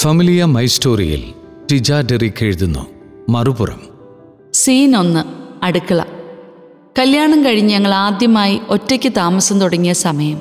ഫമിലിയ 0.00 0.44
my 0.44 0.66
സ്റ്റോറിയിൽ 0.66 1.34
ടിജ 1.72 1.92
Derek 1.92 2.44
എഴുതുന്നു. 2.44 2.86
മറുപുറം. 3.28 3.80
Scene 4.52 4.96
ഒന്ന് 4.96 5.24
അടുക്കള. 5.64 6.02
കല്യാണം 6.98 7.44
കഴിഞ്ഞ് 7.44 7.70
ഞങ്ങൾ 7.70 7.94
ആദ്യമായി 7.94 8.60
ഒറ്റയ്ക്ക് 8.68 9.12
താമസം 9.16 9.60
തുടങ്ങിയ 9.60 9.92
സമയം. 9.92 10.40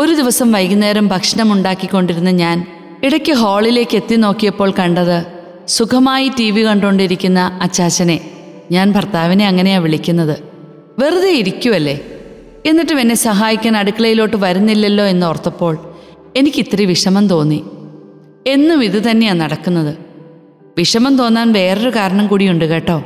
ഒരു 0.00 0.14
ദിവസം 0.14 0.52
വൈകുന്നേരം 0.52 1.08
ഭക്ഷണം 1.08 1.52
ഉണ്ടാക്കിക്കൊണ്ടിരുന്ന 1.52 2.30
ഞാൻ 2.30 2.66
ഇടയ്ക്ക് 3.04 3.32
ഹാളിലേക്ക് 3.32 3.96
എത്തി 3.96 4.14
നോക്കിയപ്പോൾ 4.14 4.70
കണ്ടത് 4.70 5.26
സുഖമായി 5.66 6.30
ടി 6.38 6.50
വി 6.50 6.66
കണ്ടുകൊണ്ടിരിക്കുന്ന 6.66 7.58
അച്ചാച്ചനെ. 7.62 8.30
ഞാൻ 8.70 8.92
ഭർത്താവിനെ 8.92 9.46
അങ്ങനെയാ 9.46 9.78
വിളിക്കുന്നത്. 9.78 10.38
വെറുതെ 10.98 11.30
ഇരിക്കുമല്ലേ 11.30 12.00
എന്നിട്ടും 12.66 13.00
എന്നെ 13.00 13.14
സഹായിക്കാൻ 13.14 13.76
അടുക്കളയിലോട്ട് 13.76 14.36
വരുന്നില്ലല്ലോ 14.36 15.04
എന്നോർത്തപ്പോൾ 15.04 15.78
എനിക്കിത്തിരി 16.36 16.84
വിഷമം 16.84 17.28
തോന്നി. 17.28 17.64
എന്നും 18.46 18.84
ഇത് 18.84 19.10
തന്നെയാണ് 19.10 19.40
നടക്കുന്നത്. 19.40 19.96
വിഷമം 20.78 21.16
തോന്നാൻ 21.16 21.52
വേറൊരു 21.52 21.90
കാരണം 21.90 22.26
കൂടിയുണ്ട് 22.26 22.64
കേട്ടോ. 22.64 23.04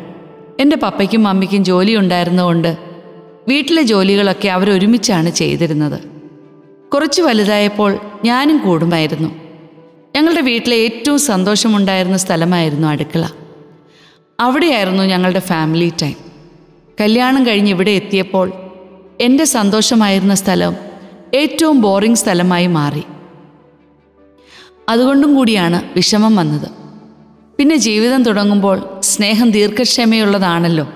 എന്റെ 0.61 0.77
പപ്പയ്ക്കും 0.77 1.23
മമ്മിക്കും 1.23 1.65
ജോലി 1.65 1.97
ഉണ്ടായിരുന്നതുകൊണ്ട് 1.97 2.79
വീട്ടിലെ 3.49 3.83
ജോലികളൊക്കെ 3.83 4.49
അവരൊരുമിച്ചാണ് 4.49 5.31
ചെയ്തിരുന്നത്. 5.31 6.01
കുറച്ച് 6.95 7.23
വലുതായപ്പോൾ 7.23 7.99
ഞാനും 8.25 8.59
കൂടുമായിരുന്നു. 8.59 9.35
ഞങ്ങളുടെ 10.17 10.41
വീട്ടിലെ 10.41 10.77
ഏറ്റവും 10.77 11.19
സന്തോഷമുണ്ടായിരുന്ന 11.19 12.17
സ്ഥലമായിരുന്നു 12.17 12.89
അടുക്കള. 12.89 13.29
അവിടെയായിരുന്നു 14.41 15.03
ഞങ്ങളുടെ 15.03 15.39
ഫാമിലി 15.39 15.93
ടൈം. 16.03 16.15
കല്യാണം 17.01 17.47
കഴിഞ്ഞ് 17.47 17.71
ഇവിടെ 17.71 17.91
എത്തിയപ്പോൾ 17.91 18.53
എന്റെ 19.21 19.45
സന്തോഷമായിരുന്ന 19.45 20.35
സ്ഥലം 20.35 20.77
ഏറ്റവും 21.35 21.81
ബോറിംഗ് 21.81 22.17
സ്ഥലമായി 22.17 22.67
മാറി. 22.67 23.03
അതുകൊണ്ടും 24.89 25.35
കൂടിയാണ് 25.35 25.83
വിഷമം 25.97 26.37
വന്നത്. 26.37 26.69
പിന്നെ 27.57 27.77
ജീവിതം 27.77 28.23
തുടങ്ങുമ്പോൾ 28.23 29.01
സ്നേഹം 29.01 29.51
ദീർഘക്ഷമയുള്ളതാണല്ലോ. 29.51 30.93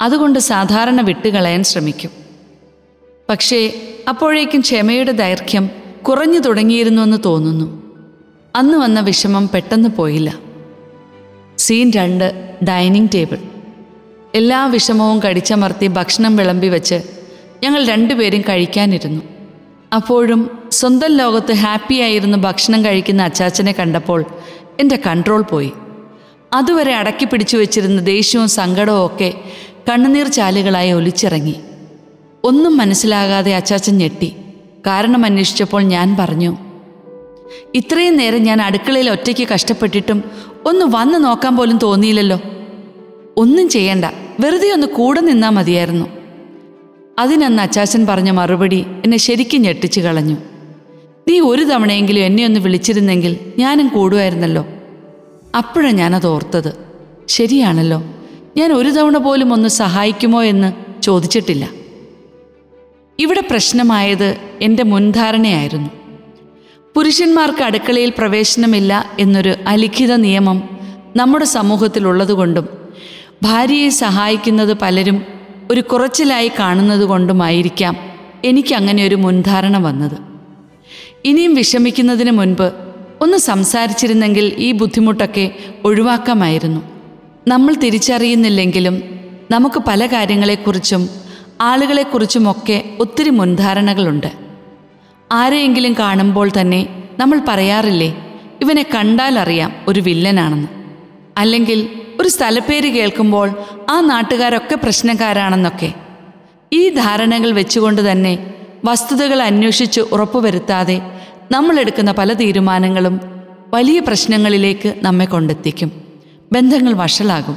അതുകൊണ്ട് 0.00 0.38
സാധാരണ 0.38 1.00
വിട്ടുകളയാൻ 1.00 1.62
ശ്രമിക്കും. 1.62 2.10
പക്ഷേ 3.28 3.74
അപ്പോഴേക്കും 4.08 4.60
ക്ഷമയുടെ 4.60 5.12
ദൈർഘ്യം 5.12 5.70
കുറഞ്ഞു 6.02 6.38
തുടങ്ങിയിരുന്നുവെന്ന് 6.38 7.16
തോന്നുന്നു. 7.24 7.82
അന്ന് 8.56 8.78
വന്ന 8.78 9.00
വിഷമം 9.00 9.48
പെട്ടെന്ന് 9.48 9.88
പോയില്ല. 9.88 10.38
സീൻ 11.58 11.92
രണ്ട് 11.96 12.56
ഡൈനിങ് 12.68 13.08
ടേബിൾ. 13.14 13.38
എല്ലാ 14.34 14.66
വിഷമവും 14.66 15.20
കടിച്ചമർത്തി 15.20 15.86
ഭക്ഷണം 15.86 16.36
വിളമ്പി 16.36 16.66
വെച്ച് 16.66 17.02
ഞങ്ങൾ 17.62 17.84
രണ്ടുപേരും 17.84 18.40
കഴിക്കാനിരുന്നു. 18.40 19.22
അപ്പോഴും 19.94 20.55
സ്വന്തം 20.70 21.08
ലോകത്ത് 21.08 21.52
ഹാപ്പിയായിരുന്നു 21.52 22.38
ഭക്ഷണം 22.38 22.84
കഴിക്കുന്ന 22.84 23.22
അച്ചാച്ചനെ 23.22 23.72
കണ്ടപ്പോൾ 23.72 24.24
എന്റെ 24.80 24.98
കൺട്രോൾ 25.06 25.42
പോയി. 25.42 25.72
അതുവരെ 26.52 26.94
അടക്കി 26.94 27.24
പിടിച്ചു 27.24 27.56
വെച്ചിരുന്ന 27.56 28.02
ദേഷ്യവും 28.02 28.48
സങ്കടവും 28.48 29.06
ഒക്കെ 29.06 29.34
കണ്ണുനീർ 29.90 30.28
ചാലുകളായി 30.28 30.92
ഒലിച്ചിറങ്ങി. 30.92 31.54
ഒന്നും 32.44 32.76
മനസ്സിലാകാതെ 32.76 33.54
അച്ചാച്ചൻ 33.54 33.98
ഞെട്ടി. 33.98 34.36
കാരണം 34.86 35.24
അന്വേഷിച്ചപ്പോൾ 35.24 35.82
ഞാൻ 35.82 36.16
പറഞ്ഞു 36.16 36.56
ഇത്രയും 37.74 38.16
നേരം 38.16 38.42
ഞാൻ 38.42 38.62
അടുക്കളയിൽ 38.62 39.10
ഒറ്റയ്ക്ക് 39.10 39.48
കഷ്ടപ്പെട്ടിട്ടും 39.48 40.24
ഒന്ന് 40.66 40.86
വന്ന് 40.90 41.24
നോക്കാൻ 41.24 41.56
പോലും 41.56 41.78
തോന്നിയില്ലല്ലോ. 41.78 42.40
ഒന്നും 43.36 43.68
ചെയ്യണ്ട. 43.68 44.04
വെറുതെ 44.40 44.70
ഒന്ന് 44.70 44.86
കൂടെ 44.86 45.20
നിന്നാൽ 45.20 45.50
മതിയായിരുന്നു. 45.50 46.06
അതിനന്ന് 47.18 47.62
അച്ചാച്ചൻ 47.62 48.06
പറഞ്ഞ 48.06 48.30
മറുപടി 48.30 48.86
എന്നെ 49.04 49.16
ശരിക്കും 49.16 49.62
ഞെട്ടിച്ചു 49.62 50.00
കളഞ്ഞു. 50.00 50.36
നീ 51.28 51.40
ഒരു 51.40 51.62
തവണയെങ്കിലും 51.62 52.20
എന്നെ 52.20 52.44
ഒന്ന് 52.44 52.60
വിളിച്ചിരുന്നെങ്കിൽ 52.60 53.38
ഞാനും 53.58 53.88
കൂടുമായിരുന്നല്ലോ. 53.88 54.66
അപ്പോഴാണ് 55.56 55.96
ഞാനത് 55.96 56.26
ഓർത്തത്. 56.26 56.74
ശരിയാണല്ലോ. 57.28 58.02
ഞാൻ 58.56 58.72
ഒരു 58.72 58.88
തവണ 58.88 59.16
പോലും 59.16 59.52
ഒന്ന് 59.52 59.68
സഹായിക്കുമോ 59.68 60.42
എന്ന് 60.42 60.72
ചോദിച്ചിട്ടില്ല. 61.02 61.68
ഇവിടെ 63.18 63.40
പ്രശ്നമായത് 63.50 64.36
എന്റെ 64.62 64.82
മുൻധാരണയായിരുന്നു. 64.82 65.90
പുരുഷന്മാർക്ക് 66.94 67.62
അടുക്കളയിൽ 67.62 68.12
പ്രവേശനമില്ല 68.18 69.16
എന്നൊരു 69.18 69.54
അലിഖിത 69.66 70.14
നിയമം 70.14 70.78
നമ്മുടെ 71.16 71.44
സമൂഹത്തിലുള്ളതുകൊണ്ടും 71.44 72.68
ഭാര്യയെ 73.42 73.88
സഹായിക്കുന്നത് 73.88 74.72
പലരും 74.72 75.22
ഒരു 75.70 75.80
കുറച്ചിലായി 75.80 76.50
കാണുന്നത് 76.58 77.04
കൊണ്ടുമായിരിക്കാം 77.04 77.96
എനിക്കങ്ങനെ 78.44 79.04
ഒരു 79.04 79.14
മുൻധാരണ 79.14 79.78
വന്നത്. 79.78 80.35
ഇനിയും 81.26 81.54
വിഷമിക്കുന്നതിന് 81.54 82.30
മുൻപ് 82.30 82.72
ഒന്ന് 83.20 83.36
സംസാരിച്ചിരുന്നെങ്കിൽ 83.36 84.54
ഈ 84.58 84.72
ബുദ്ധിമുട്ടൊക്കെ 84.72 85.54
ഒഴിവാക്കാമായിരുന്നു. 85.84 86.82
നമ്മൾ 87.48 87.74
തിരിച്ചറിയുന്നില്ലെങ്കിലും 87.74 89.02
നമുക്ക് 89.50 89.82
പല 89.88 90.06
കാര്യങ്ങളെക്കുറിച്ചും 90.06 91.10
ആളുകളെക്കുറിച്ചുമൊക്കെ 91.60 92.84
ഒത്തിരി 93.00 93.30
മുൻധാരണകളുണ്ട്. 93.30 94.26
ആരെയെങ്കിലും 95.32 95.96
കാണുമ്പോൾ 95.98 96.50
തന്നെ 96.60 97.04
നമ്മൾ 97.18 97.40
പറയാറില്ലേ 97.48 98.10
ഇവനെ 98.60 98.86
കണ്ടാൽ 98.94 99.38
അറിയാം 99.38 99.72
ഒരു 99.88 100.00
വില്ലനാണെന്ന്. 100.00 100.68
അല്ലെങ്കിൽ 101.38 101.88
ഒരു 102.20 102.28
സ്ഥലപ്പേര് 102.28 102.88
കേൾക്കുമ്പോൾ 102.88 103.50
ആ 103.90 104.00
നാട്ടുകാരൊക്കെ 104.00 104.74
പ്രശ്നക്കാരാണെന്നൊക്കെ. 104.74 105.92
ഈ 106.72 106.88
ധാരണകൾ 106.88 107.52
വെച്ചുകൊണ്ട് 107.52 108.12
തന്നെ 108.12 108.54
വസ്തുതകൾ 108.84 109.42
അന്വേഷിച്ച് 109.42 110.00
ഉറപ്പുവരുത്താതെ 110.00 111.02
നമ്മളെടുക്കുന്ന 111.50 112.12
പല 112.12 112.32
തീരുമാനങ്ങളും 112.32 113.20
വലിയ 113.74 114.00
പ്രശ്നങ്ങളിലേക്ക് 114.00 114.94
നമ്മെ 115.02 115.24
കൊണ്ടെത്തിക്കും. 115.24 115.92
ബന്ധങ്ങൾ 116.52 116.92
വഷളാകും. 116.92 117.56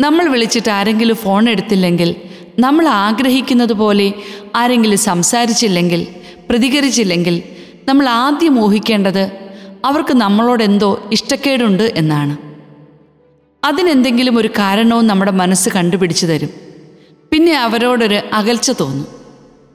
നമ്മൾ 0.00 0.28
വിളിച്ചിട്ട് 0.28 0.70
ആരെങ്കിലും 0.70 1.16
ഫോൺ 1.16 1.48
എടുത്തില്ലെങ്കിൽ 1.48 2.16
നമ്മൾ 2.58 2.88
ആഗ്രഹിക്കുന്നത് 2.88 3.72
പോലെ 3.72 4.12
ആരെങ്കിലും 4.56 4.98
സംസാരിച്ചില്ലെങ്കിൽ 4.98 6.06
പ്രതികരിച്ചില്ലെങ്കിൽ 6.50 7.42
നമ്മൾ 7.88 8.08
ആദ്യം 8.08 8.64
ഊഹിക്കേണ്ടത് 8.64 9.30
അവർക്ക് 9.84 10.14
നമ്മളോടെന്തോ 10.14 11.08
ഇഷ്ടക്കേടുണ്ട് 11.12 11.92
എന്നാണ്. 11.96 12.36
അതിനെന്തെങ്കിലും 13.64 14.38
ഒരു 14.38 14.48
കാരണവും 14.48 15.06
നമ്മുടെ 15.06 15.30
മനസ്സ് 15.30 15.68
കണ്ടുപിടിച്ചു 15.68 16.26
തരും. 16.26 16.50
പിന്നെ 17.32 17.58
അവരോടൊരു 17.58 18.20
അകൽച്ച 18.32 18.70
തോന്നും. 18.70 19.17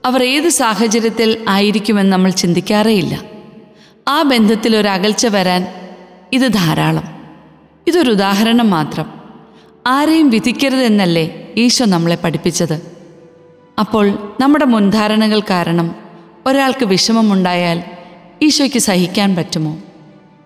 അവർ 0.05 0.23
ഏത് 0.23 0.49
സാഹചര്യത്തിൽ 0.49 1.45
ആയിരിക്കുമെന്ന് 1.49 2.11
നമ്മൾ 2.11 2.31
ചിന്തിക്കാറേയില്ല. 2.31 3.23
ആ 4.07 4.21
ബന്ധത്തിൽ 4.21 4.77
ഒരു 4.77 4.87
അകൽച്ച 4.87 5.27
വരാൻ 5.27 5.67
ഇത് 6.33 6.53
ധാരാളം. 6.53 7.03
ഇതൊരു 7.87 8.11
ഉദാഹരണം 8.11 8.69
മാത്രം. 8.69 9.05
ആരെയും 9.87 10.29
വിധിക്കരുതെന്നല്ലേ 10.29 11.53
ഈശോ 11.57 11.85
നമ്മളെ 11.85 12.15
പഠിപ്പിച്ചത്. 12.15 12.97
അപ്പോൾ 13.79 14.35
നമ്മുടെ 14.39 14.65
മുൻധാരണകൾ 14.65 15.39
കാരണം 15.39 15.95
ഒരാൾക്ക് 16.45 16.85
വിഷമമുണ്ടായാൽ 16.85 17.83
ഈശോയ്ക്ക് 18.41 18.79
സഹിക്കാൻ 18.79 19.35
പറ്റുമോ? 19.35 19.77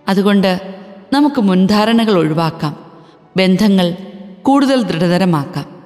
അതുകൊണ്ട് 0.08 0.76
നമുക്ക് 1.14 1.42
മുൻധാരണകൾ 1.42 2.18
ഒഴിവാക്കാം. 2.18 2.92
ബന്ധങ്ങൾ 3.38 3.96
കൂടുതൽ 4.44 4.82
ദൃഢതരമാക്കാം. 4.82 5.77